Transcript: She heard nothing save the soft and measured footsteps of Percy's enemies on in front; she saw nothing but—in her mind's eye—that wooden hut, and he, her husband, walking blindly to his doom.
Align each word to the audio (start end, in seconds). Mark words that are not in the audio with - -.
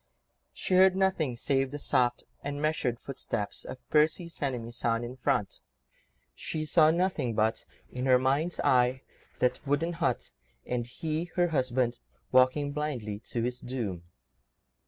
She 0.51 0.73
heard 0.73 0.95
nothing 0.95 1.35
save 1.35 1.69
the 1.69 1.77
soft 1.77 2.23
and 2.43 2.59
measured 2.59 2.99
footsteps 2.99 3.63
of 3.63 3.87
Percy's 3.91 4.41
enemies 4.41 4.83
on 4.83 5.03
in 5.03 5.15
front; 5.15 5.61
she 6.33 6.65
saw 6.65 6.89
nothing 6.89 7.35
but—in 7.35 8.07
her 8.07 8.17
mind's 8.17 8.59
eye—that 8.61 9.59
wooden 9.67 9.93
hut, 9.93 10.31
and 10.65 10.87
he, 10.87 11.25
her 11.35 11.49
husband, 11.49 11.99
walking 12.31 12.71
blindly 12.71 13.19
to 13.27 13.43
his 13.43 13.59
doom. 13.59 14.01